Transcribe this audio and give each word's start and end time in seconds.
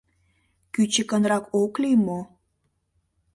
—Кӱчыкынрак 0.73 1.45
ок 1.61 1.73
лий 1.81 1.97
мо? 2.05 2.19